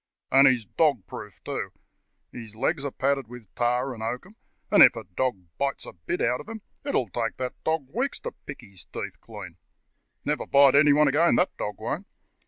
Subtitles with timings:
[0.31, 1.73] "And he's dog proof, too.
[2.31, 3.27] His legs are padded.
[3.27, 4.35] with tar and oakum,
[4.71, 7.85] and if a dog bites a bit out of him, it will take that dog
[7.93, 9.57] weeks to pick his teeth clean.
[10.25, 12.07] Never bite anybody again, that dog won't.